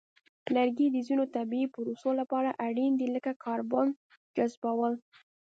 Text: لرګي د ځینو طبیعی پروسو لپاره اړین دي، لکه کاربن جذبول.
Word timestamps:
لرګي 0.55 0.87
د 0.91 0.97
ځینو 1.07 1.23
طبیعی 1.35 1.67
پروسو 1.75 2.09
لپاره 2.19 2.49
اړین 2.67 2.91
دي، 2.99 3.07
لکه 3.15 3.31
کاربن 3.43 3.87
جذبول. 4.35 4.93